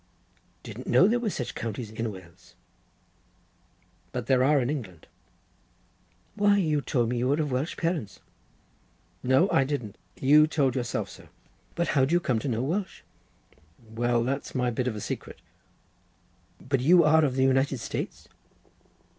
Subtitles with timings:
[0.63, 2.55] "Didn't know there were such counties in Wales."
[4.11, 5.05] "But there are in England."
[6.33, 8.19] "Why, you told me you were of Welsh parents."
[9.21, 9.97] "No, I didn't.
[10.19, 11.27] You told yourself so."
[11.75, 13.01] "But how did you come to know Welsh?"
[13.77, 15.39] "Why, that's my bit of a secret."
[16.59, 18.27] "But you are of the United States?"